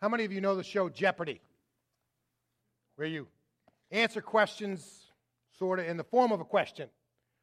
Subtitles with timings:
[0.00, 1.40] How many of you know the show Jeopardy?
[2.96, 3.28] Where you
[3.90, 5.06] answer questions
[5.58, 6.88] sort of in the form of a question.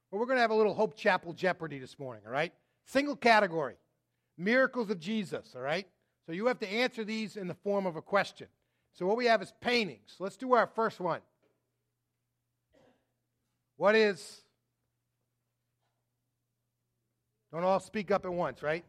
[0.10, 2.54] Well, we're going to have a little Hope Chapel Jeopardy this morning, all right?
[2.86, 3.76] Single category
[4.38, 5.88] miracles of Jesus, all right?
[6.26, 8.48] So you have to answer these in the form of a question.
[8.94, 10.16] So what we have is paintings.
[10.20, 11.22] Let's do our first one.
[13.78, 14.42] What is.
[17.52, 18.84] Don't all speak up at once, right?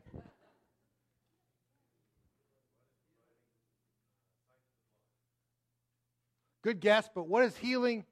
[6.62, 8.04] Good guess, but what is healing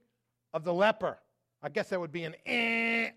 [0.55, 1.19] of the leper?
[1.63, 3.11] I guess that would be an eh.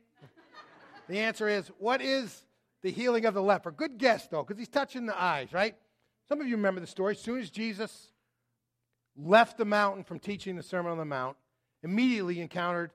[1.08, 2.46] The answer is what is
[2.82, 3.72] the healing of the leper?
[3.72, 5.76] Good guess, though, because he's touching the eyes, right?
[6.28, 7.16] Some of you remember the story.
[7.16, 8.12] As soon as Jesus
[9.18, 11.36] left the mountain from teaching the Sermon on the Mount,
[11.84, 12.92] immediately encountered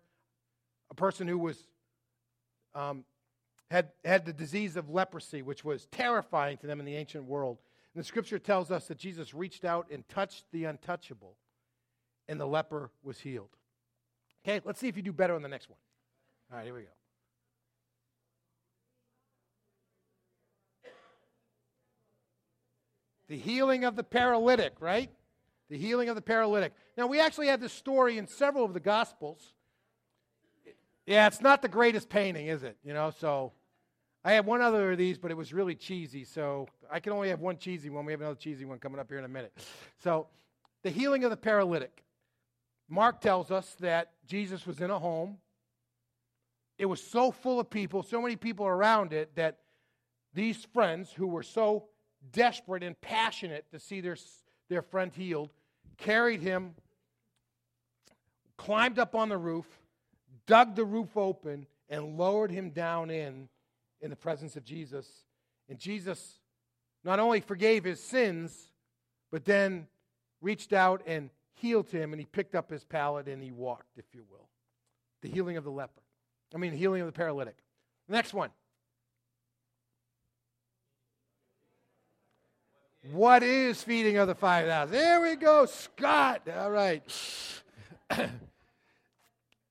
[0.90, 1.58] a person who was
[2.74, 3.04] um,
[3.70, 7.58] had, had the disease of leprosy, which was terrifying to them in the ancient world.
[7.94, 11.36] And the scripture tells us that Jesus reached out and touched the untouchable
[12.28, 13.50] and the leper was healed.
[14.46, 15.78] Okay, let's see if you do better on the next one.
[16.50, 16.88] All right, here we go.
[23.28, 25.10] The healing of the paralytic, right?
[25.70, 26.74] The healing of the paralytic.
[26.96, 29.54] Now, we actually have this story in several of the Gospels.
[31.06, 32.76] Yeah, it's not the greatest painting, is it?
[32.84, 33.52] You know, so
[34.24, 36.24] I have one other of these, but it was really cheesy.
[36.24, 38.04] So I can only have one cheesy one.
[38.04, 39.52] We have another cheesy one coming up here in a minute.
[40.02, 40.26] So,
[40.82, 42.03] the healing of the paralytic.
[42.88, 45.38] Mark tells us that Jesus was in a home.
[46.78, 49.58] It was so full of people, so many people around it, that
[50.32, 51.84] these friends who were so
[52.32, 54.16] desperate and passionate to see their,
[54.68, 55.50] their friend healed
[55.96, 56.74] carried him,
[58.56, 59.66] climbed up on the roof,
[60.46, 63.48] dug the roof open, and lowered him down in
[64.04, 65.08] in the presence of Jesus.
[65.68, 66.38] And Jesus
[67.04, 68.70] not only forgave his sins,
[69.32, 69.86] but then
[70.42, 74.04] reached out and healed him, and he picked up his pallet and he walked, if
[74.12, 74.48] you will.
[75.22, 76.02] The healing of the leper.
[76.54, 77.56] I mean, healing of the paralytic.
[78.08, 78.50] Next one.
[83.12, 84.90] What is feeding of the 5,000?
[84.90, 86.48] There we go, Scott.
[86.56, 87.02] All right.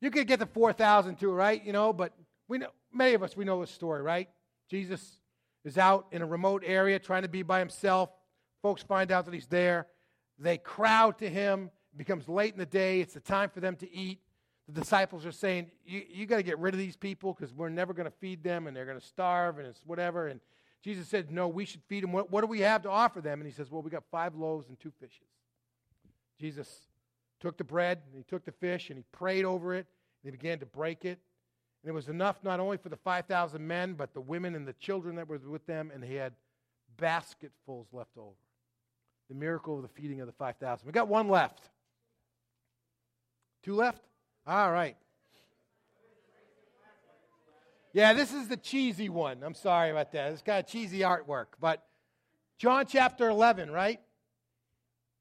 [0.02, 1.64] you could get the 4,000 too, right?
[1.64, 2.14] You know, but
[2.48, 4.30] we know, many of us, we know the story, right?
[4.70, 5.20] Jesus
[5.66, 8.10] is out in a remote area trying to be by himself.
[8.62, 9.88] Folks find out that he's there.
[10.38, 11.72] They crowd to him.
[11.94, 13.02] It becomes late in the day.
[13.02, 14.20] It's the time for them to eat.
[14.68, 17.70] The disciples are saying, You, you got to get rid of these people because we're
[17.70, 20.28] never going to feed them and they're going to starve and it's whatever.
[20.28, 20.40] And
[20.82, 22.12] Jesus said, No, we should feed them.
[22.12, 23.40] What, what do we have to offer them?
[23.40, 25.28] And he says, Well, we got five loaves and two fishes.
[26.40, 26.68] Jesus
[27.40, 29.86] took the bread and he took the fish and he prayed over it
[30.24, 31.20] and he began to break it.
[31.84, 34.74] And it was enough not only for the 5,000 men, but the women and the
[34.74, 36.34] children that were with them, and he had
[36.98, 38.38] basketfuls left over
[39.30, 40.86] the miracle of the feeding of the 5,000.
[40.86, 41.70] We got one left.
[43.64, 44.04] Two left?
[44.46, 44.98] All right.
[47.94, 49.44] Yeah, this is the cheesy one.
[49.44, 50.32] I'm sorry about that.
[50.32, 51.46] It's got cheesy artwork.
[51.60, 51.86] But
[52.58, 54.00] John chapter 11, right?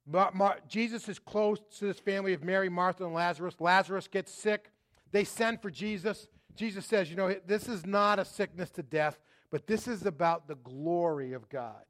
[0.07, 3.55] Mar- Mar- Jesus is close to this family of Mary, Martha, and Lazarus.
[3.61, 4.71] Lazarus gets sick.
[5.13, 6.29] They send for Jesus.
[6.57, 9.19] Jesus says, You know, this is not a sickness to death,
[9.51, 11.85] but this is about the glory of God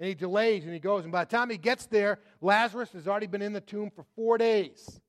[0.00, 1.04] and he delays and he goes.
[1.04, 4.04] And by the time he gets there, Lazarus has already been in the tomb for
[4.16, 5.00] four days.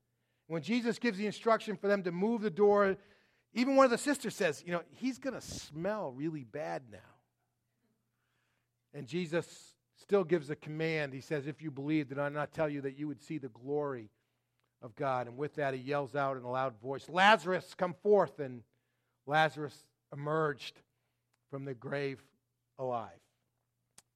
[0.52, 2.98] When Jesus gives the instruction for them to move the door,
[3.54, 6.98] even one of the sisters says, You know, he's going to smell really bad now.
[8.94, 11.14] And Jesus still gives a command.
[11.14, 13.48] He says, If you believe, did I not tell you that you would see the
[13.48, 14.10] glory
[14.82, 15.28] of God?
[15.28, 18.42] And with that, he yells out in a loud voice, Lazarus, come forth.
[18.42, 18.64] And
[19.26, 20.82] Lazarus emerged
[21.50, 22.22] from the grave
[22.78, 23.22] alive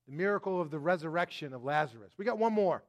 [0.05, 2.11] the miracle of the resurrection of Lazarus.
[2.17, 2.83] We got one more.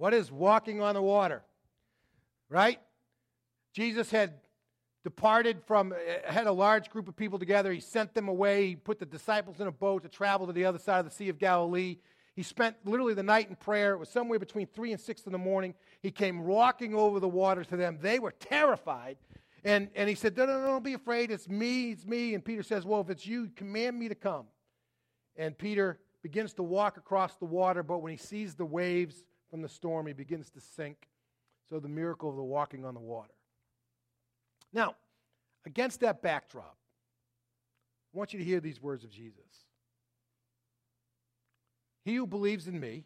[0.00, 1.42] What is walking on the water?
[2.48, 2.80] Right?
[3.74, 4.32] Jesus had
[5.04, 5.92] departed from,
[6.26, 7.70] had a large group of people together.
[7.70, 8.68] He sent them away.
[8.68, 11.10] He put the disciples in a boat to travel to the other side of the
[11.10, 11.98] Sea of Galilee.
[12.34, 13.92] He spent literally the night in prayer.
[13.92, 15.74] It was somewhere between 3 and 6 in the morning.
[16.00, 17.98] He came walking over the water to them.
[18.00, 19.18] They were terrified
[19.64, 21.30] and, and he said, no, no, no, don't be afraid.
[21.30, 22.32] It's me, it's me.
[22.32, 24.46] And Peter says, well, if it's you, command me to come.
[25.36, 29.62] And Peter begins to walk across the water, but when he sees the waves from
[29.62, 31.08] the storm, he begins to sink.
[31.68, 33.34] So the miracle of the walking on the water.
[34.72, 34.96] Now,
[35.66, 36.76] against that backdrop,
[38.12, 39.66] I want you to hear these words of Jesus.
[42.04, 43.04] He who believes in me,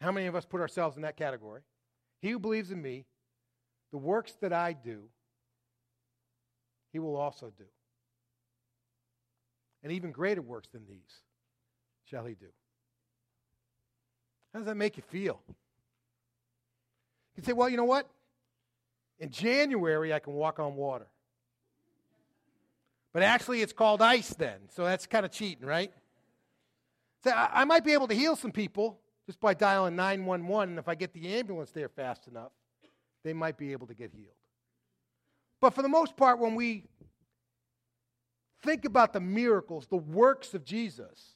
[0.00, 1.62] how many of us put ourselves in that category?
[2.20, 3.04] He who believes in me,
[3.90, 5.04] the works that I do,
[6.92, 7.64] he will also do.
[9.82, 11.22] And even greater works than these
[12.04, 12.46] shall he do.
[14.54, 15.40] How does that make you feel?
[17.36, 18.08] You say, well, you know what?
[19.18, 21.08] In January, I can walk on water.
[23.12, 25.92] But actually, it's called ice then, so that's kind of cheating, right?
[27.24, 30.78] So I, I might be able to heal some people just by dialing 911, and
[30.78, 32.52] if I get the ambulance there fast enough,
[33.24, 34.34] they might be able to get healed.
[35.60, 36.84] But for the most part, when we
[38.62, 41.33] think about the miracles, the works of Jesus,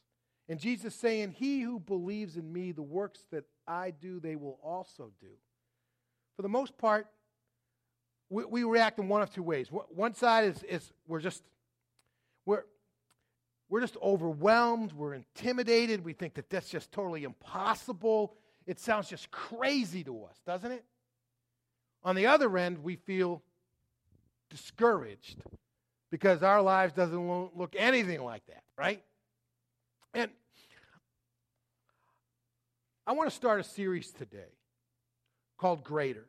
[0.49, 4.59] and Jesus saying, He who believes in me, the works that I do, they will
[4.63, 5.29] also do.
[6.37, 7.07] For the most part,
[8.31, 9.69] we, we react in one of two ways.
[9.71, 11.43] One side is, is we're just
[12.49, 12.65] we're,
[13.69, 18.35] we're just overwhelmed, we're intimidated, we think that that's just totally impossible.
[18.67, 20.83] It sounds just crazy to us, doesn't it?
[22.03, 23.43] On the other end, we feel
[24.49, 25.43] discouraged
[26.11, 29.03] because our lives doesn't look anything like that, right?
[30.19, 30.33] And
[33.07, 34.51] I want to start a series today
[35.59, 36.27] called Greater.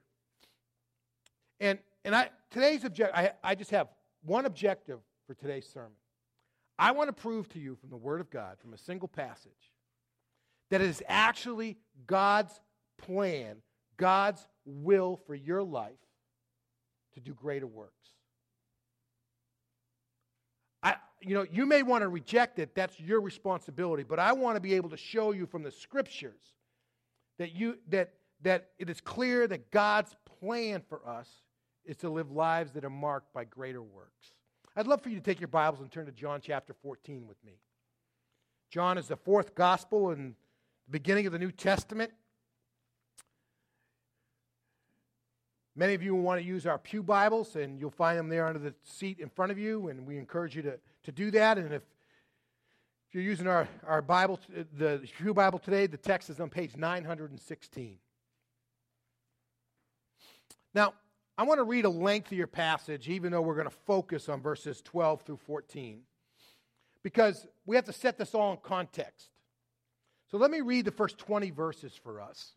[1.59, 3.87] And and I today's object I, I just have
[4.21, 5.97] one objective for today's sermon.
[6.77, 9.71] I want to prove to you from the Word of God, from a single passage,
[10.69, 12.61] that it is actually God's
[12.99, 13.55] plan,
[13.97, 15.97] God's will for your life
[17.15, 17.93] to do greater works.
[20.83, 24.55] I, you know, you may want to reject it, that's your responsibility, but I want
[24.55, 26.39] to be able to show you from the scriptures
[27.37, 31.29] that you that that it is clear that God's plan for us
[31.85, 34.33] is to live lives that are marked by greater works.
[34.75, 37.43] I'd love for you to take your Bibles and turn to John chapter 14 with
[37.43, 37.53] me.
[38.69, 40.35] John is the fourth gospel in
[40.87, 42.11] the beginning of the New Testament.
[45.75, 48.45] Many of you will want to use our Pew Bibles, and you'll find them there
[48.45, 51.57] under the seat in front of you, and we encourage you to, to do that.
[51.57, 51.81] And if,
[53.07, 54.39] if you're using our, our Bible,
[54.77, 57.97] the Pew Bible today, the text is on page 916.
[60.73, 60.93] Now,
[61.37, 64.81] I want to read a lengthier passage, even though we're going to focus on verses
[64.81, 66.01] 12 through 14,
[67.01, 69.29] because we have to set this all in context.
[70.29, 72.53] So let me read the first 20 verses for us,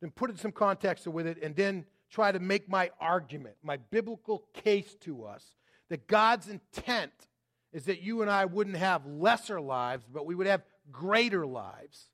[0.00, 3.56] then put it in some context with it, and then try to make my argument,
[3.62, 5.44] my biblical case to us
[5.90, 7.12] that God's intent
[7.74, 10.62] is that you and I wouldn't have lesser lives, but we would have
[10.92, 12.08] greater lives.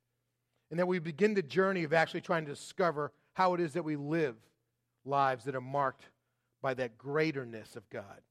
[0.70, 3.84] And that we begin the journey of actually trying to discover how it is that
[3.84, 4.36] we live
[5.04, 6.04] lives that are marked
[6.62, 8.22] by that greaterness of God.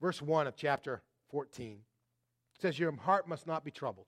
[0.00, 1.78] Verse 1 of chapter 14
[2.58, 4.06] says, Your heart must not be troubled.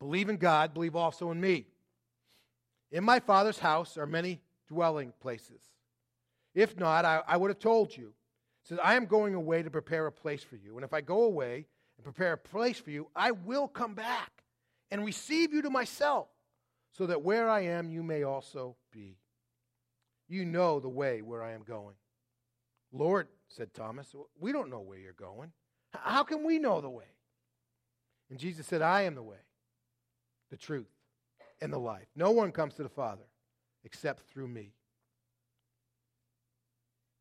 [0.00, 1.66] Believe in God, believe also in me.
[2.90, 5.60] In my Father's house are many dwelling places.
[6.54, 8.12] If not, I, I would have told you.
[8.64, 10.76] Says, I am going away to prepare a place for you.
[10.76, 11.66] And if I go away
[11.96, 14.30] and prepare a place for you, I will come back
[14.90, 16.28] and receive you to myself,
[16.92, 19.16] so that where I am, you may also be.
[20.28, 21.96] You know the way where I am going.
[22.92, 25.52] Lord, said Thomas, we don't know where you're going.
[25.92, 27.04] How can we know the way?
[28.30, 29.38] And Jesus said, I am the way,
[30.50, 30.90] the truth,
[31.60, 32.06] and the life.
[32.14, 33.24] No one comes to the Father
[33.84, 34.72] except through me.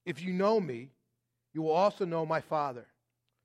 [0.06, 0.92] If you know me,
[1.54, 2.86] you will also know my Father.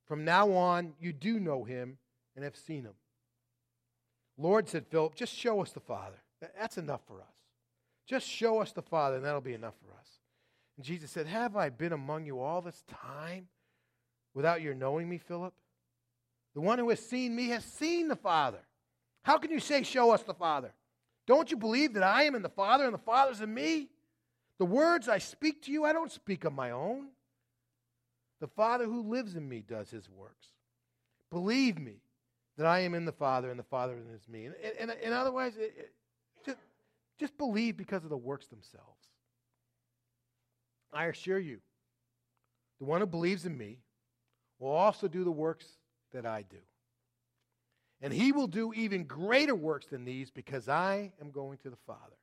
[0.07, 1.99] From now on, you do know him
[2.35, 2.95] and have seen him.
[4.39, 6.17] Lord, said Philip, just show us the Father.
[6.41, 7.35] That's enough for us.
[8.07, 10.09] Just show us the Father, and that'll be enough for us.
[10.77, 13.49] And Jesus said, Have I been among you all this time
[14.35, 15.55] without your knowing me, Philip?
[16.55, 18.61] The one who has seen me has seen the Father.
[19.23, 20.73] How can you say, Show us the Father?
[21.27, 23.89] Don't you believe that I am in the Father and the Father's in me?
[24.59, 27.09] The words I speak to you, I don't speak of my own.
[28.41, 30.49] The Father who lives in me does his works.
[31.31, 32.01] Believe me
[32.57, 34.47] that I am in the Father and the Father is in me.
[34.47, 35.93] And, and, and otherwise, it, it,
[36.45, 36.59] just,
[37.19, 39.07] just believe because of the works themselves.
[40.93, 41.59] I assure you,
[42.79, 43.79] the one who believes in me
[44.59, 45.67] will also do the works
[46.13, 46.57] that I do.
[48.01, 51.79] And he will do even greater works than these because I am going to the
[51.87, 52.17] Father.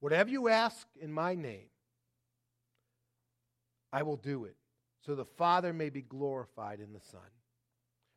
[0.00, 1.68] Whatever you ask in my name,
[3.92, 4.56] I will do it,
[5.04, 7.20] so the Father may be glorified in the Son.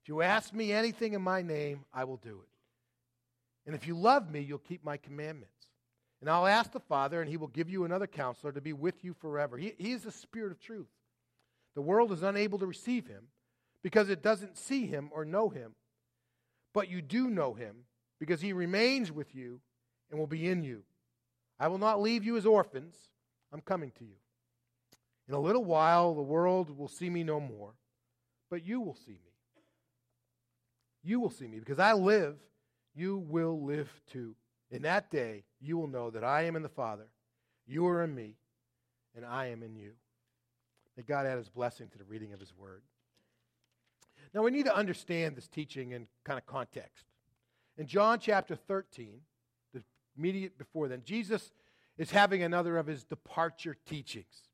[0.02, 2.50] If you ask me anything in my name, I will do it.
[3.66, 5.52] And if you love me, you'll keep my commandments.
[6.22, 9.04] And I'll ask the Father, and he will give you another counselor to be with
[9.04, 9.58] you forever.
[9.58, 10.88] He, he is the Spirit of truth.
[11.74, 13.28] The world is unable to receive him
[13.84, 15.74] because it doesn't see him or know him
[16.76, 17.86] but you do know him
[18.20, 19.62] because he remains with you
[20.12, 20.84] and will be in you.
[21.58, 22.96] I will not leave you as orphans.
[23.54, 24.18] I'm coming to you.
[25.28, 27.74] In a little while, the world will see me no more,
[28.50, 29.20] but you will see me.
[31.04, 31.60] you will see me.
[31.60, 32.36] Because I live,
[32.96, 34.36] you will live too.
[34.72, 37.08] In that day, you will know that I am in the Father,
[37.68, 38.36] you are in me,
[39.16, 39.92] and I am in you.
[40.98, 42.82] May God add his blessing to the reading of his word.
[44.34, 47.06] Now, we need to understand this teaching in kind of context.
[47.78, 49.20] In John chapter 13,
[49.74, 49.84] the
[50.18, 51.52] immediate before then, Jesus
[51.98, 54.45] is having another of his departure teachings.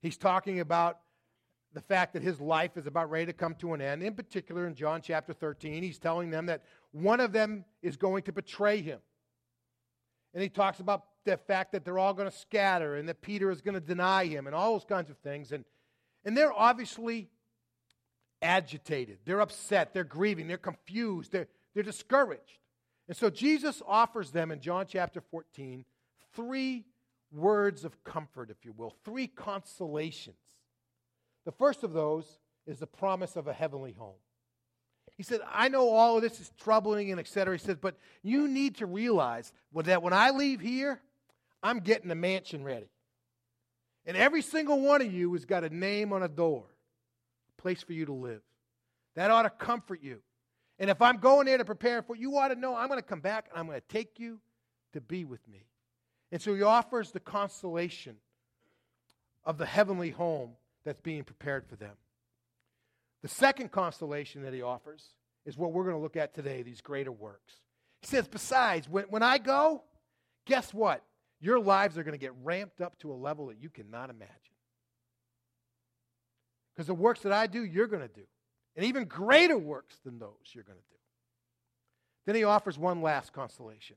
[0.00, 0.98] He's talking about
[1.74, 4.02] the fact that his life is about ready to come to an end.
[4.02, 6.62] In particular, in John chapter 13, he's telling them that
[6.92, 9.00] one of them is going to betray him.
[10.32, 13.50] And he talks about the fact that they're all going to scatter and that Peter
[13.50, 15.52] is going to deny him and all those kinds of things.
[15.52, 15.64] And,
[16.24, 17.28] and they're obviously
[18.40, 19.18] agitated.
[19.24, 19.92] They're upset.
[19.92, 20.48] They're grieving.
[20.48, 21.32] They're confused.
[21.32, 22.58] They're, they're discouraged.
[23.08, 25.84] And so Jesus offers them in John chapter 14
[26.34, 26.84] three
[27.32, 30.36] words of comfort, if you will, three consolations.
[31.44, 34.16] The first of those is the promise of a heavenly home.
[35.16, 37.56] He said, I know all of this is troubling and etc.
[37.56, 41.00] He says, but you need to realize that when I leave here,
[41.62, 42.88] I'm getting a mansion ready.
[44.06, 46.64] And every single one of you has got a name on a door,
[47.58, 48.42] a place for you to live.
[49.16, 50.20] That ought to comfort you.
[50.78, 53.06] And if I'm going there to prepare for you, ought to know I'm going to
[53.06, 54.38] come back and I'm going to take you
[54.92, 55.64] to be with me.
[56.30, 58.16] And so he offers the consolation
[59.44, 60.50] of the heavenly home
[60.84, 61.96] that's being prepared for them.
[63.22, 66.80] The second consolation that he offers is what we're going to look at today these
[66.80, 67.54] greater works.
[68.00, 69.82] He says, besides, when, when I go,
[70.46, 71.02] guess what?
[71.40, 74.34] Your lives are going to get ramped up to a level that you cannot imagine.
[76.74, 78.26] Because the works that I do, you're going to do.
[78.76, 80.96] And even greater works than those you're going to do.
[82.26, 83.96] Then he offers one last consolation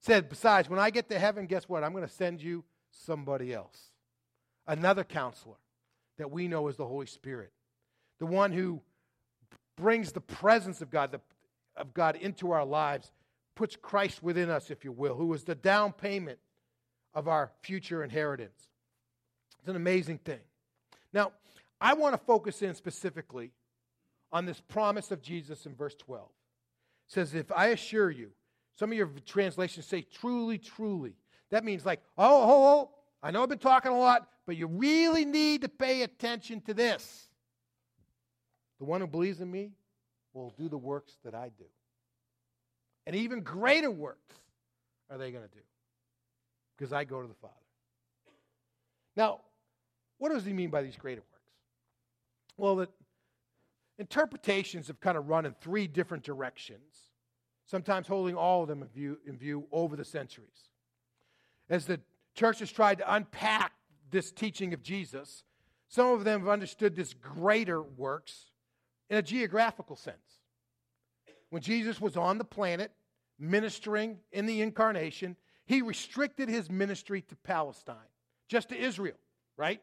[0.00, 1.84] said, Besides, when I get to heaven, guess what?
[1.84, 3.90] I'm going to send you somebody else,
[4.66, 5.56] another counselor
[6.18, 7.52] that we know is the Holy Spirit,
[8.18, 8.80] the one who
[9.76, 11.20] brings the presence of God, the,
[11.76, 13.12] of God into our lives,
[13.54, 16.38] puts Christ within us, if you will, who is the down payment
[17.14, 18.68] of our future inheritance.
[19.58, 20.40] It's an amazing thing.
[21.12, 21.32] Now,
[21.80, 23.52] I want to focus in specifically
[24.32, 26.22] on this promise of Jesus in verse 12.
[26.24, 28.30] It says, If I assure you,
[28.78, 31.14] some of your translations say truly, truly.
[31.50, 32.90] That means like, oh, oh, oh,
[33.22, 36.74] I know I've been talking a lot, but you really need to pay attention to
[36.74, 37.28] this.
[38.78, 39.72] The one who believes in me
[40.34, 41.64] will do the works that I do.
[43.06, 44.34] And even greater works
[45.10, 45.62] are they going to do
[46.76, 47.54] because I go to the Father.
[49.16, 49.40] Now,
[50.18, 51.50] what does he mean by these greater works?
[52.58, 52.88] Well, the
[53.98, 57.06] interpretations have kind of run in three different directions
[57.66, 60.70] sometimes holding all of them in view, in view over the centuries.
[61.68, 62.00] As the
[62.34, 63.72] church has tried to unpack
[64.10, 65.42] this teaching of Jesus,
[65.88, 68.52] some of them have understood this greater works
[69.10, 70.40] in a geographical sense.
[71.50, 72.92] When Jesus was on the planet
[73.38, 77.96] ministering in the incarnation, he restricted his ministry to Palestine,
[78.48, 79.16] just to Israel,
[79.56, 79.80] right?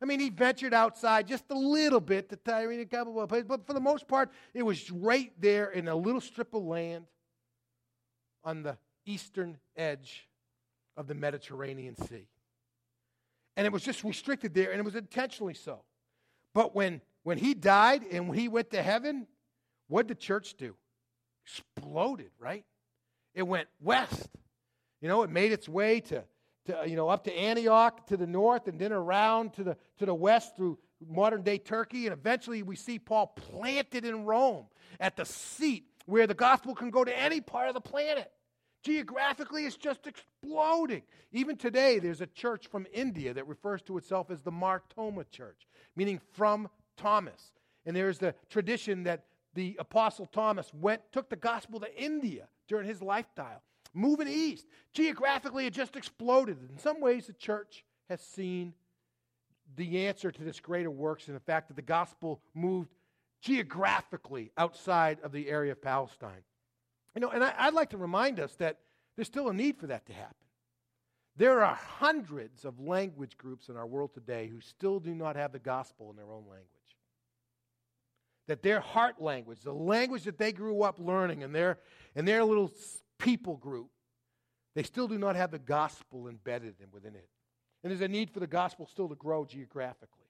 [0.00, 3.28] I mean, he ventured outside just a little bit to Tyre and a couple of
[3.28, 6.62] places, but for the most part, it was right there in a little strip of
[6.62, 7.06] land
[8.44, 10.28] on the eastern edge
[10.96, 12.28] of the Mediterranean Sea.
[13.56, 15.80] And it was just restricted there, and it was intentionally so.
[16.54, 19.26] But when, when he died and when he went to heaven,
[19.88, 20.74] what did the church do?
[21.44, 22.64] Exploded, right?
[23.34, 24.28] It went west.
[25.00, 26.24] You know, it made its way to,
[26.66, 30.06] to you know, up to Antioch to the north and then around to the, to
[30.06, 32.06] the west through modern day Turkey.
[32.06, 34.66] And eventually we see Paul planted in Rome
[35.00, 38.30] at the seat where the gospel can go to any part of the planet.
[38.82, 41.02] Geographically, it's just exploding.
[41.30, 45.24] Even today, there's a church from India that refers to itself as the Mar Thoma
[45.30, 47.52] Church, meaning from Thomas.
[47.86, 52.86] And there's the tradition that the Apostle Thomas went, took the gospel to India during
[52.86, 53.58] his lifetime,
[53.94, 54.66] moving east.
[54.92, 56.58] Geographically, it just exploded.
[56.70, 58.74] In some ways, the church has seen
[59.76, 62.90] the answer to this greater works in the fact that the gospel moved
[63.42, 66.44] geographically outside of the area of Palestine.
[67.14, 68.78] You know, and I, would like to remind us that
[69.16, 70.36] there's still a need for that to happen.
[71.36, 75.52] There are hundreds of language groups in our world today who still do not have
[75.52, 76.68] the gospel in their own language.
[78.48, 81.78] That their heart language, the language that they grew up learning in their,
[82.14, 82.70] in their little
[83.18, 83.88] people group,
[84.74, 87.28] they still do not have the gospel embedded within it.
[87.82, 90.21] And there's a need for the gospel still to grow geographically.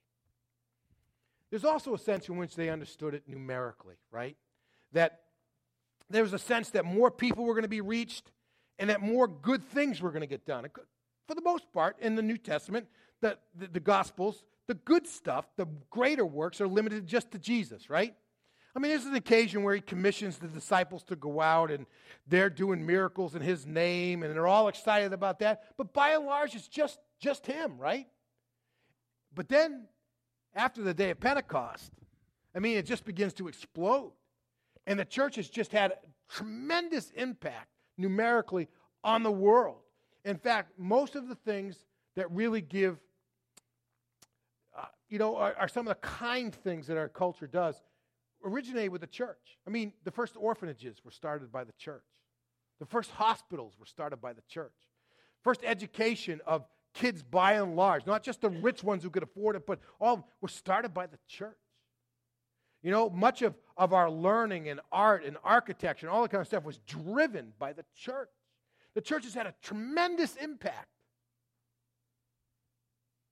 [1.53, 4.35] There's also a sense in which they understood it numerically, right?
[4.93, 5.19] That
[6.09, 8.31] there was a sense that more people were going to be reached
[8.79, 10.65] and that more good things were going to get done.
[11.27, 12.87] For the most part, in the New Testament,
[13.21, 17.87] the, the, the Gospels, the good stuff, the greater works are limited just to Jesus,
[17.87, 18.15] right?
[18.75, 21.85] I mean, this is an occasion where he commissions the disciples to go out and
[22.25, 25.65] they're doing miracles in his name and they're all excited about that.
[25.77, 28.07] But by and large, it's just, just him, right?
[29.35, 29.83] But then,
[30.55, 31.91] after the day of Pentecost,
[32.55, 34.13] I mean, it just begins to explode.
[34.85, 35.93] And the church has just had
[36.29, 38.67] tremendous impact numerically
[39.03, 39.77] on the world.
[40.25, 42.99] In fact, most of the things that really give,
[44.77, 47.81] uh, you know, are, are some of the kind things that our culture does
[48.45, 49.57] originate with the church.
[49.65, 52.03] I mean, the first orphanages were started by the church.
[52.79, 54.73] The first hospitals were started by the church.
[55.43, 59.55] First education of kids by and large, not just the rich ones who could afford
[59.55, 61.57] it, but all were started by the church.
[62.81, 66.41] You know, much of, of our learning and art and architecture and all that kind
[66.41, 68.29] of stuff was driven by the church.
[68.93, 70.89] The church has had a tremendous impact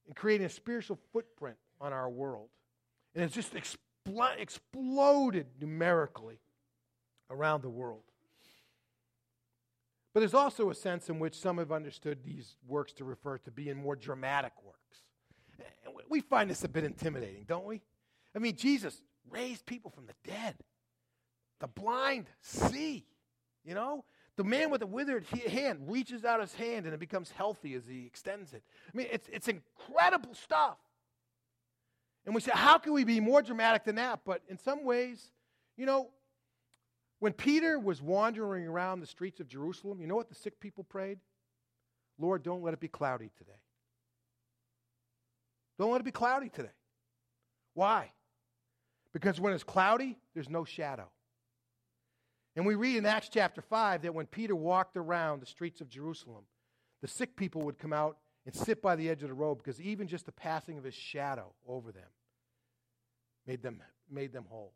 [0.08, 2.50] in creating a spiritual footprint on our world.
[3.14, 6.40] And it's just expl- exploded numerically
[7.30, 8.04] around the world.
[10.14, 13.52] But there's also a sense in which some have understood these works to refer to
[13.52, 14.78] being more dramatic works.
[16.10, 17.82] We find this a bit intimidating, don't we?
[18.36, 20.56] I mean, Jesus raised people from the dead.
[21.60, 23.06] The blind see,
[23.64, 24.04] you know?
[24.36, 27.84] The man with the withered hand reaches out his hand and it becomes healthy as
[27.88, 28.64] he extends it.
[28.94, 30.78] I mean, it's, it's incredible stuff.
[32.26, 34.22] And we say, how can we be more dramatic than that?
[34.26, 35.32] But in some ways,
[35.78, 36.10] you know,
[37.22, 40.84] when Peter was wandering around the streets of Jerusalem, you know what the sick people
[40.84, 41.20] prayed?
[42.18, 43.60] Lord, don't let it be cloudy today.
[45.78, 46.72] Don't let it be cloudy today.
[47.76, 48.12] Why?
[49.14, 51.10] Because when it's cloudy, there's no shadow.
[52.56, 55.90] And we read in Acts chapter 5 that when Peter walked around the streets of
[55.90, 56.46] Jerusalem,
[57.04, 59.80] the sick people would come out and sit by the edge of the road because
[59.80, 62.10] even just the passing of his shadow over them
[63.46, 64.74] made them, made them whole.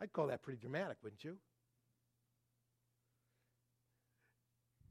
[0.00, 1.36] I'd call that pretty dramatic, wouldn't you?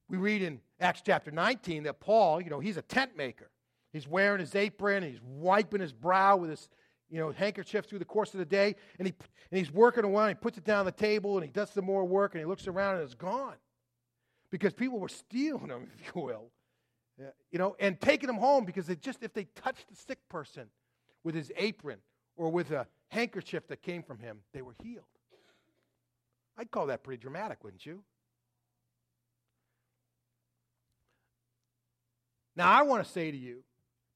[0.08, 3.50] We read in Acts chapter 19 that Paul, you know, he's a tent maker.
[3.92, 6.70] He's wearing his apron, and he's wiping his brow with his
[7.10, 9.14] you know, handkerchief through the course of the day, and, he,
[9.52, 11.52] and he's working a while, and he puts it down on the table, and he
[11.52, 13.56] does some more work, and he looks around, and it's gone.
[14.52, 16.52] Because people were stealing them, if you will.
[17.52, 20.68] you know, and taking them home because they just, if they touched the sick person
[21.24, 22.00] with his apron
[22.36, 25.06] or with a handkerchief that came from him, they were healed.
[26.58, 28.04] I'd call that pretty dramatic, wouldn't you?
[32.56, 33.64] Now, I want to say to you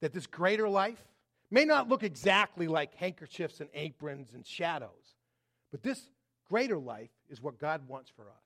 [0.01, 1.03] that this greater life
[1.51, 5.15] may not look exactly like handkerchiefs and aprons and shadows,
[5.71, 6.09] but this
[6.49, 8.43] greater life is what God wants for us.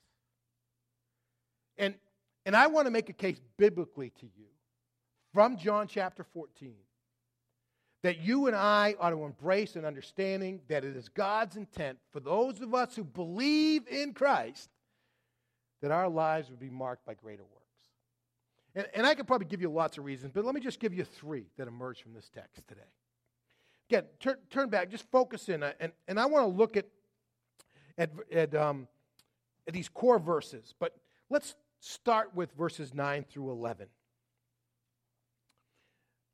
[1.77, 1.95] And,
[2.45, 4.47] and I want to make a case biblically to you
[5.33, 6.73] from John chapter 14
[8.03, 12.19] that you and I ought to embrace an understanding that it is God's intent for
[12.19, 14.69] those of us who believe in Christ
[15.81, 17.63] that our lives would be marked by greater works.
[18.75, 20.93] And, and I could probably give you lots of reasons, but let me just give
[20.93, 22.81] you three that emerge from this text today.
[23.89, 26.85] Again, turn, turn back, just focus in, and, and I want to look at,
[27.97, 28.87] at, at, um,
[29.67, 30.95] at these core verses, but
[31.29, 33.87] let's start with verses 9 through 11.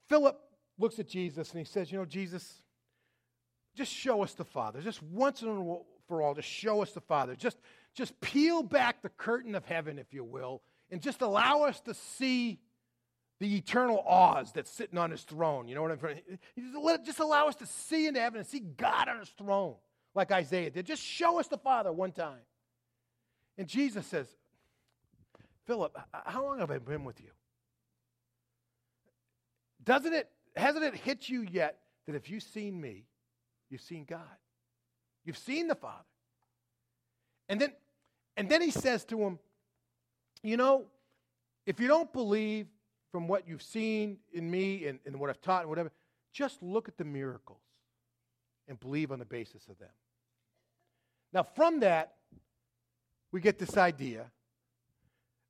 [0.08, 0.39] Philip
[0.80, 2.62] looks at Jesus and he says, You know, Jesus,
[3.76, 4.82] just show us the Father.
[4.82, 7.36] Just once and for all, just show us the Father.
[7.36, 7.58] Just,
[7.94, 11.94] just peel back the curtain of heaven, if you will, and just allow us to
[11.94, 12.60] see
[13.39, 15.68] the eternal Oz that's sitting on his throne.
[15.68, 16.22] You know what I'm saying?
[16.58, 19.76] Just, just allow us to see into heaven and see God on his throne,
[20.13, 20.86] like Isaiah did.
[20.86, 22.42] Just show us the Father one time.
[23.58, 24.28] And Jesus says,
[25.65, 27.30] Philip, how long have I been with you?
[29.84, 33.06] Doesn't it, hasn't it hit you yet that if you've seen me,
[33.69, 34.19] you've seen God?
[35.26, 36.04] You've seen the Father.
[37.48, 37.74] And then,
[38.38, 39.39] and then he says to him,
[40.43, 40.86] You know,
[41.65, 42.67] if you don't believe
[43.12, 45.91] from what you've seen in me and, and what I've taught and whatever,
[46.32, 47.62] just look at the miracles
[48.67, 49.89] and believe on the basis of them.
[51.34, 52.15] Now, from that,
[53.32, 54.26] we get this idea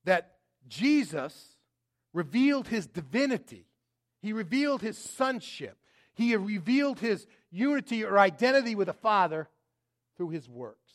[0.06, 1.56] that Jesus
[2.14, 3.66] revealed his divinity,
[4.22, 5.78] he revealed his sonship,
[6.14, 9.48] he revealed his unity or identity with the Father
[10.18, 10.94] through his works.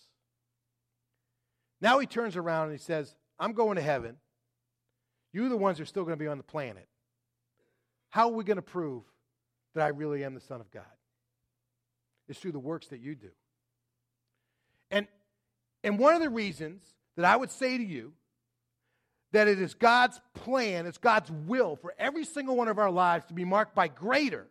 [1.81, 4.17] Now he turns around and he says, I'm going to heaven.
[5.33, 6.89] You're the ones who are still going to be on the planet.
[8.11, 9.03] How are we going to prove
[9.75, 10.85] that I really am the Son of God?
[12.29, 13.31] It's through the works that you do.
[14.91, 15.09] And,
[15.83, 16.83] and one of the reasons
[17.17, 18.13] that I would say to you
[19.35, 23.27] that it is God's plan, it's God's will for every single one of our lives
[23.27, 24.47] to be marked by greater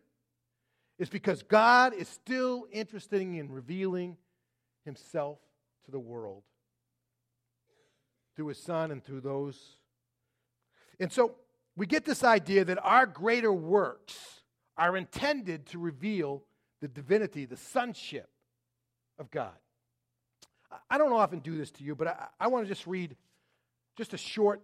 [1.00, 4.18] is because God is still interested in revealing
[4.84, 5.40] himself
[5.86, 6.44] to the world
[8.36, 9.78] through his son and through those.
[11.00, 11.36] And so
[11.78, 14.42] we get this idea that our greater works
[14.78, 16.44] are intended to reveal
[16.82, 18.28] the divinity, the sonship
[19.18, 19.54] of God.
[20.90, 23.16] I don't often do this to you, but I, I want to just read
[23.96, 24.62] just a short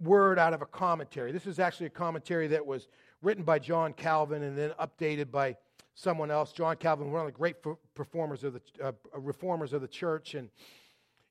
[0.00, 1.32] word out of a commentary.
[1.32, 2.88] This is actually a commentary that was
[3.22, 5.56] written by John Calvin and then updated by
[5.94, 6.52] someone else.
[6.52, 7.56] John Calvin, one of the great
[7.94, 10.50] performers of the uh, reformers of the church, and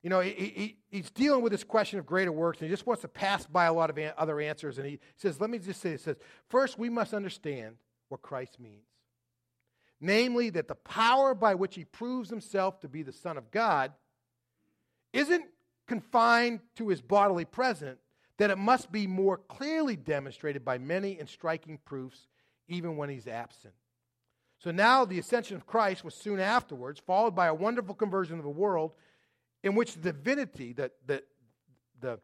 [0.02, 2.88] you know he, he, he's dealing with this question of greater works, and he just
[2.88, 4.78] wants to pass by a lot of other answers.
[4.78, 6.18] And he says, "Let me just say," he says,
[6.50, 7.76] first we must understand
[8.10, 8.88] what Christ means,
[10.02, 13.92] namely that the power by which he proves himself to be the Son of God
[15.14, 15.46] isn't
[15.88, 18.00] confined to his bodily presence."
[18.38, 22.28] That it must be more clearly demonstrated by many and striking proofs,
[22.68, 23.74] even when he's absent.
[24.60, 28.44] So now the ascension of Christ was soon afterwards, followed by a wonderful conversion of
[28.44, 28.94] the world
[29.64, 31.24] in which the divinity, the, the,
[32.02, 32.20] the,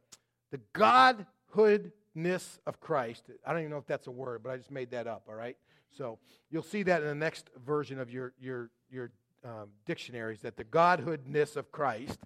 [0.52, 4.72] the godhoodness of Christ, I don't even know if that's a word, but I just
[4.72, 5.58] made that up, all right?
[5.92, 6.20] So
[6.50, 9.12] you'll see that in the next version of your, your, your
[9.44, 12.20] um, dictionaries, that the godhoodness of Christ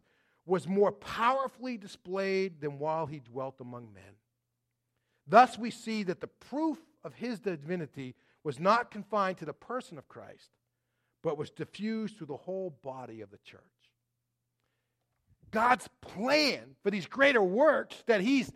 [0.46, 4.04] was more powerfully displayed than while he dwelt among men.
[5.28, 9.98] Thus, we see that the proof of his divinity was not confined to the person
[9.98, 10.52] of Christ,
[11.24, 13.62] but was diffused through the whole body of the church.
[15.50, 18.52] God's plan for these greater works that he's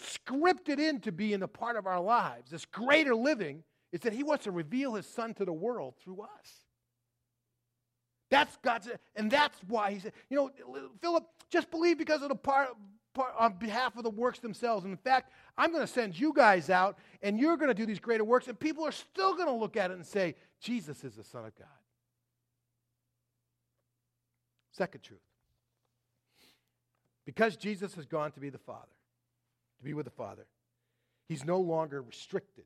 [0.00, 4.12] scripted in to be in the part of our lives, this greater living, is that
[4.12, 6.63] he wants to reveal his son to the world through us.
[8.30, 10.50] That's God's, and that's why he said, you know,
[11.00, 12.70] Philip, just believe because of the part,
[13.12, 14.84] part on behalf of the works themselves.
[14.84, 17.86] And in fact, I'm going to send you guys out, and you're going to do
[17.86, 21.04] these greater works, and people are still going to look at it and say, Jesus
[21.04, 21.68] is the Son of God.
[24.72, 25.20] Second truth.
[27.24, 28.88] Because Jesus has gone to be the Father,
[29.78, 30.46] to be with the Father,
[31.28, 32.64] he's no longer restricted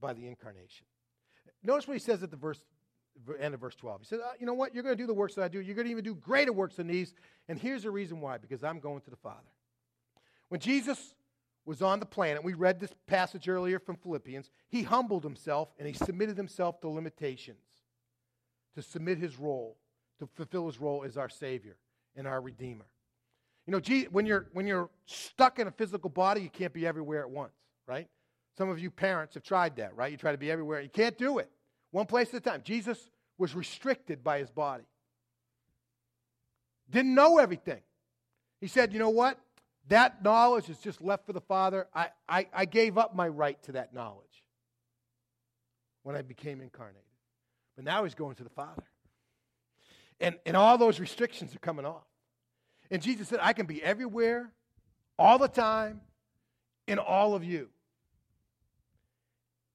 [0.00, 0.86] by the incarnation.
[1.62, 2.64] Notice what he says at the verse
[3.40, 4.00] end of verse 12.
[4.00, 4.74] He said, uh, You know what?
[4.74, 5.60] You're going to do the works that I do.
[5.60, 7.14] You're going to even do greater works than these.
[7.48, 9.38] And here's the reason why because I'm going to the Father.
[10.48, 11.14] When Jesus
[11.64, 15.86] was on the planet, we read this passage earlier from Philippians, he humbled himself and
[15.86, 17.58] he submitted himself to limitations
[18.74, 19.76] to submit his role,
[20.18, 21.76] to fulfill his role as our Savior
[22.16, 22.86] and our Redeemer.
[23.66, 27.20] You know, when you're, when you're stuck in a physical body, you can't be everywhere
[27.20, 27.52] at once,
[27.86, 28.08] right?
[28.56, 30.10] Some of you parents have tried that, right?
[30.10, 30.80] You try to be everywhere.
[30.80, 31.50] You can't do it.
[31.90, 32.62] One place at a time.
[32.64, 32.98] Jesus
[33.38, 34.84] was restricted by his body.
[36.90, 37.80] Didn't know everything.
[38.60, 39.38] He said, You know what?
[39.88, 41.88] That knowledge is just left for the Father.
[41.94, 44.44] I, I, I gave up my right to that knowledge
[46.02, 47.02] when I became incarnated.
[47.76, 48.84] But now he's going to the Father.
[50.20, 52.04] And, and all those restrictions are coming off.
[52.90, 54.52] And Jesus said, I can be everywhere,
[55.18, 56.00] all the time,
[56.86, 57.68] in all of you.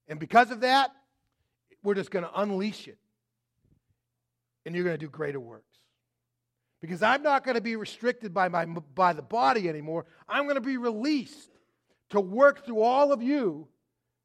[0.07, 0.91] And because of that,
[1.85, 2.97] we're just going to unleash it.
[4.65, 5.77] And you're going to do greater works.
[6.81, 10.05] Because I'm not going to be restricted by, my, by the body anymore.
[10.27, 11.49] I'm going to be released
[12.09, 13.67] to work through all of you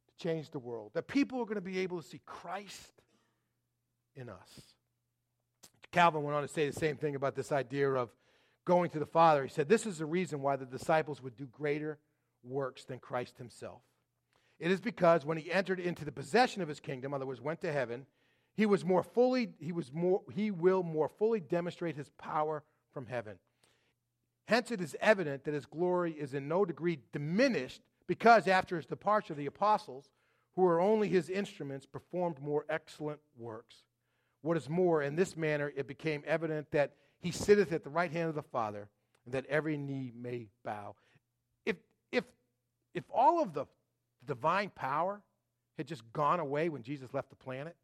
[0.09, 0.91] to change the world.
[0.95, 2.93] That people are going to be able to see Christ
[4.17, 4.61] in us.
[5.93, 8.11] Calvin went on to say the same thing about this idea of
[8.65, 9.43] going to the Father.
[9.43, 11.99] He said, This is the reason why the disciples would do greater
[12.43, 13.83] works than Christ himself.
[14.61, 17.41] It is because when he entered into the possession of his kingdom, in other words,
[17.41, 18.05] went to heaven,
[18.55, 23.07] he was more fully, he was more, he will more fully demonstrate his power from
[23.07, 23.39] heaven.
[24.47, 28.85] Hence, it is evident that his glory is in no degree diminished because after his
[28.85, 30.11] departure, the apostles,
[30.57, 33.85] who were only his instruments, performed more excellent works.
[34.43, 38.11] What is more, in this manner it became evident that he sitteth at the right
[38.11, 38.89] hand of the Father,
[39.25, 40.97] and that every knee may bow.
[41.65, 41.77] If,
[42.13, 42.25] if,
[42.95, 43.67] if all of the
[44.21, 45.21] the divine power
[45.77, 47.77] had just gone away when Jesus left the planet,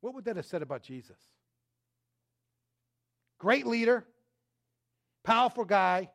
[0.00, 1.18] what would that have said about Jesus?
[3.38, 4.04] Great leader,
[5.24, 6.10] powerful guy,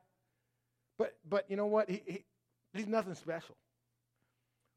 [0.97, 1.89] but, but you know what?
[1.89, 2.25] He, he,
[2.73, 3.55] he's nothing special.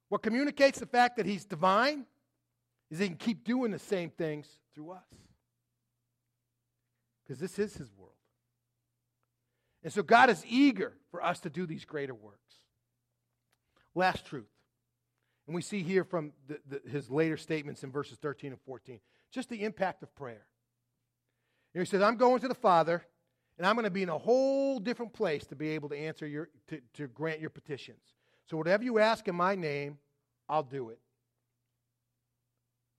[0.09, 2.07] What communicates the fact that he's divine
[2.91, 5.05] is he can keep doing the same things through us.
[7.23, 8.13] Because this is his world.
[9.83, 12.39] And so God is eager for us to do these greater works.
[13.99, 14.47] Last truth.
[15.49, 19.01] And we see here from the, the, his later statements in verses 13 and 14
[19.33, 20.47] just the impact of prayer.
[21.75, 23.05] And he says, I'm going to the Father,
[23.59, 26.29] and I'm going to be in a whole different place to be able to answer
[26.29, 28.01] your, to, to grant your petitions.
[28.49, 29.99] So whatever you ask in my name,
[30.49, 31.01] I'll do it.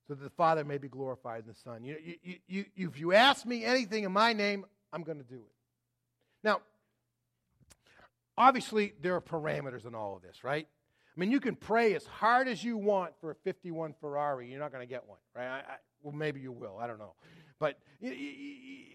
[0.08, 1.86] so that the Father may be glorified in the Son.
[1.86, 5.24] You, you, you, you, if you ask me anything in my name, I'm going to
[5.24, 5.56] do it.
[6.44, 6.60] Now,
[8.38, 10.68] obviously, there are parameters in all of this, right?
[11.16, 14.50] I mean, you can pray as hard as you want for a 51 Ferrari.
[14.50, 15.48] You're not going to get one, right?
[15.48, 16.78] I, I, well, maybe you will.
[16.80, 17.14] I don't know.
[17.60, 17.78] But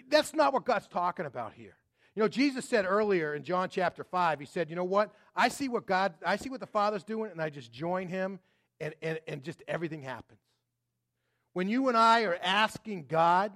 [0.08, 1.76] that's not what God's talking about here.
[2.14, 5.12] You know, Jesus said earlier in John chapter 5, he said, You know what?
[5.34, 8.38] I see what God, I see what the Father's doing, and I just join him,
[8.80, 10.38] and, and, and just everything happens.
[11.52, 13.52] When you and I are asking God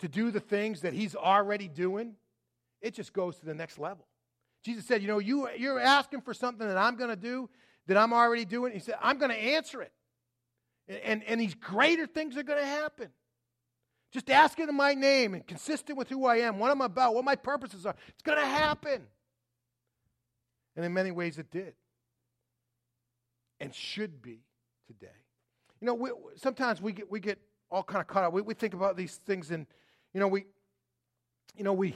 [0.00, 2.14] to do the things that he's already doing,
[2.82, 4.06] it just goes to the next level.
[4.62, 7.48] Jesus said, You know, you, you're asking for something that I'm going to do,
[7.86, 8.72] that I'm already doing.
[8.72, 9.92] He said, I'm going to answer it.
[11.04, 13.08] And, and, these greater things are going to happen.
[14.12, 17.14] Just ask it in my name and consistent with who I am, what I'm about,
[17.14, 17.94] what my purposes are.
[18.08, 19.02] It's going to happen.
[20.76, 21.74] And in many ways, it did.
[23.60, 24.40] And should be
[24.86, 25.06] today.
[25.80, 27.38] You know, we, sometimes we get, we get
[27.70, 28.32] all kind of caught up.
[28.32, 29.66] We, we think about these things and,
[30.12, 30.46] you know, we,
[31.56, 31.94] you know, we,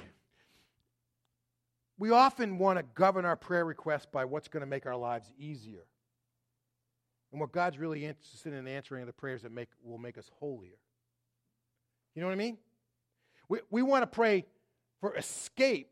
[1.99, 5.31] we often want to govern our prayer requests by what's going to make our lives
[5.39, 5.87] easier.
[7.33, 10.31] And what God's really interested in answering are the prayers that make, will make us
[10.39, 10.79] holier.
[12.15, 12.59] You know what I mean?
[13.49, 14.47] We, we want to pray
[15.01, 15.91] for escape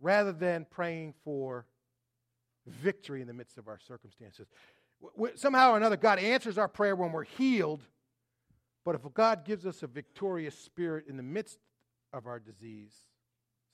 [0.00, 1.66] rather than praying for
[2.66, 4.46] victory in the midst of our circumstances.
[5.16, 7.82] We, somehow or another, God answers our prayer when we're healed,
[8.84, 11.58] but if God gives us a victorious spirit in the midst
[12.12, 12.94] of our disease,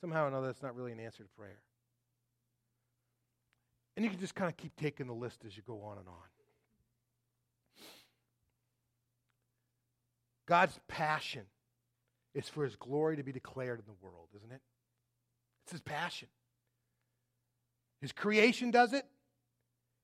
[0.03, 1.61] somehow or another, that's not really an answer to prayer.
[3.95, 6.09] And you can just kind of keep taking the list as you go on and
[6.09, 6.13] on.
[10.45, 11.43] God's passion
[12.35, 14.59] is for his glory to be declared in the world, isn't it?
[15.63, 16.27] It's his passion.
[18.01, 19.05] His creation does it,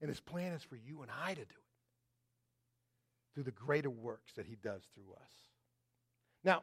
[0.00, 4.32] and his plan is for you and I to do it through the greater works
[4.36, 5.30] that he does through us.
[6.42, 6.62] Now,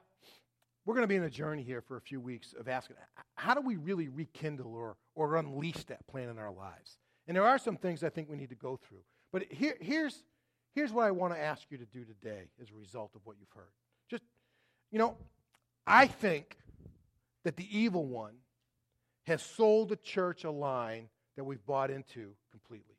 [0.88, 2.96] we're going to be in a journey here for a few weeks of asking
[3.36, 6.98] how do we really rekindle or, or unleash that plan in our lives?
[7.28, 9.04] And there are some things I think we need to go through.
[9.32, 10.24] But here, here's,
[10.78, 13.38] Here's what I want to ask you to do today as a result of what
[13.40, 13.72] you've heard.
[14.12, 14.22] Just,
[14.92, 15.18] you know,
[15.88, 16.56] I think
[17.44, 18.36] that the evil one
[19.26, 22.94] has sold the church a line that we've bought into completely.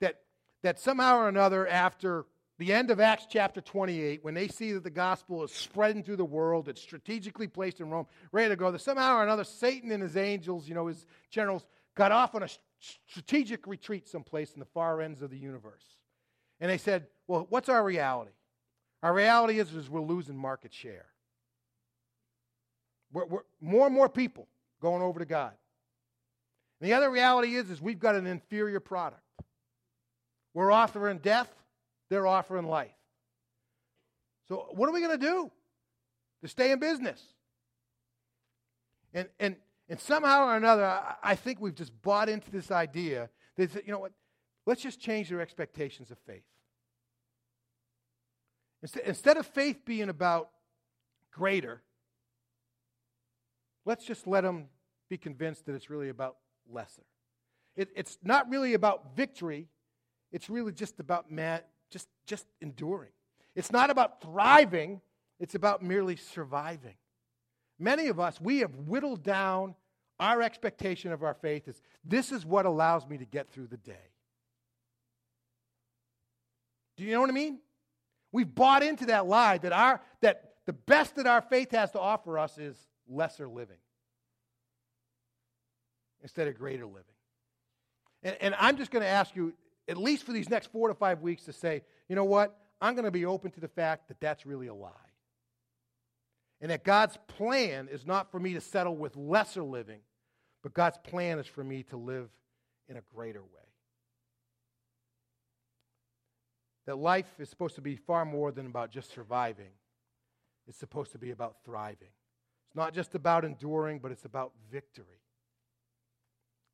[0.00, 0.22] That,
[0.64, 2.26] that somehow or another, after
[2.60, 6.16] the end of Acts chapter 28, when they see that the gospel is spreading through
[6.16, 9.90] the world, it's strategically placed in Rome, ready to go, that somehow or another, Satan
[9.90, 12.48] and his angels, you know, his generals, got off on a
[13.08, 15.84] strategic retreat someplace in the far ends of the universe.
[16.60, 18.32] And they said, Well, what's our reality?
[19.02, 21.06] Our reality is, is we're losing market share.
[23.10, 24.48] We're, we're, more and more people
[24.82, 25.52] going over to God.
[26.78, 29.22] And the other reality is, is we've got an inferior product.
[30.52, 31.50] We're offering death,
[32.10, 32.90] they're offering life.
[34.48, 35.50] So what are we going to do
[36.42, 37.22] to stay in business?
[39.14, 39.56] And, and,
[39.88, 43.92] and somehow or another, I, I think we've just bought into this idea that, you
[43.92, 44.12] know what,
[44.66, 46.44] Let's just change their expectations of faith.
[49.04, 50.50] Instead of faith being about
[51.32, 51.82] greater,
[53.84, 54.66] let's just let them
[55.08, 56.36] be convinced that it's really about
[56.70, 57.02] lesser.
[57.76, 59.68] It, it's not really about victory,
[60.32, 63.10] it's really just about man, just, just enduring.
[63.54, 65.00] It's not about thriving,
[65.38, 66.94] it's about merely surviving.
[67.78, 69.74] Many of us, we have whittled down
[70.20, 73.78] our expectation of our faith is this is what allows me to get through the
[73.78, 74.10] day.
[76.96, 77.58] Do you know what I mean?
[78.30, 82.00] We've bought into that lie that, our, that the best that our faith has to
[82.00, 82.76] offer us is
[83.08, 83.78] lesser living
[86.22, 87.04] instead of greater living.
[88.22, 89.54] And, and I'm just going to ask you,
[89.90, 92.56] at least for these next four to five weeks, to say, you know what?
[92.80, 94.90] I'm going to be open to the fact that that's really a lie.
[96.62, 100.00] And that God's plan is not for me to settle with lesser living,
[100.62, 102.28] but God's plan is for me to live
[102.88, 103.70] in a greater way.
[106.90, 109.70] that life is supposed to be far more than about just surviving.
[110.66, 112.08] It's supposed to be about thriving.
[112.66, 115.22] It's not just about enduring, but it's about victory.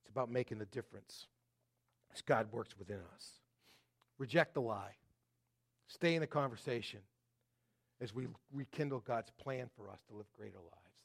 [0.00, 1.26] It's about making the difference
[2.16, 3.30] as God works within us.
[4.18, 4.94] Reject the lie.
[5.86, 7.00] Stay in the conversation
[8.00, 11.00] as we rekindle God's plan for us to live greater lives.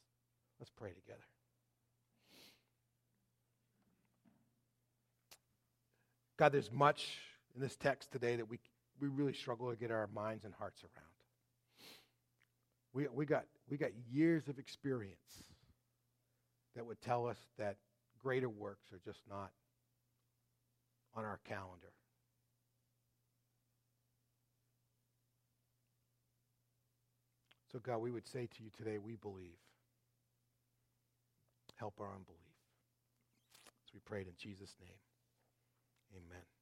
[0.58, 1.22] Let's pray together.
[6.38, 7.18] God, there's much
[7.54, 8.58] in this text today that we
[9.00, 11.06] we really struggle to get our minds and hearts around.
[12.94, 15.16] We, we, got, we got years of experience
[16.76, 17.76] that would tell us that
[18.22, 19.50] greater works are just not
[21.14, 21.92] on our calendar.
[27.70, 29.56] So, God, we would say to you today, we believe.
[31.76, 32.38] Help our unbelief.
[33.86, 35.00] As we prayed in Jesus' name,
[36.14, 36.61] amen.